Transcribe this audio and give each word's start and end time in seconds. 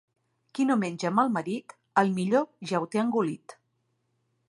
Qui 0.57 0.63
no 0.69 0.77
menja 0.83 1.09
amb 1.11 1.21
el 1.25 1.29
marit, 1.35 1.77
el 2.03 2.11
millor 2.19 2.49
ja 2.73 2.83
ho 2.83 2.91
té 2.97 3.05
engolit. 3.07 3.59